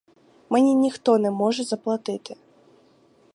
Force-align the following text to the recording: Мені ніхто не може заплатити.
Мені 0.49 0.75
ніхто 0.75 1.17
не 1.17 1.31
може 1.31 1.63
заплатити. 1.63 2.35